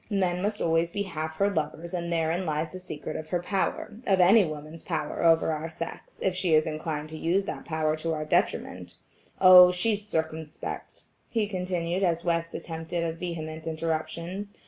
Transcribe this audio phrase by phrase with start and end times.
[0.09, 4.19] Men must always be half her lovers and therein lies the secret of her power–of
[4.19, 8.11] any woman's power over our sex, if she is inclined to use that power to
[8.15, 8.95] our detriment.
[9.39, 9.71] Oh!
[9.71, 14.49] she's circumspect," he continued as West attempted a vehement interruption.